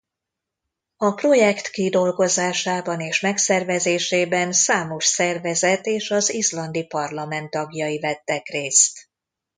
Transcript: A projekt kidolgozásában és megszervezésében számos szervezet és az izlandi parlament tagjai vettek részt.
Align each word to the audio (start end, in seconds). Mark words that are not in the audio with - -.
A 0.97 1.11
projekt 1.13 1.69
kidolgozásában 1.69 2.99
és 2.99 3.19
megszervezésében 3.19 4.51
számos 4.51 5.05
szervezet 5.05 5.85
és 5.85 6.11
az 6.11 6.33
izlandi 6.33 6.85
parlament 6.85 7.49
tagjai 7.49 7.99
vettek 7.99 8.45
részt. 8.47 9.09